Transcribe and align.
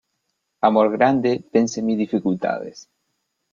Amor 0.69 0.87
grande, 0.97 1.31
vence 1.53 1.79
mil 1.81 1.99
dificultades. 2.03 2.77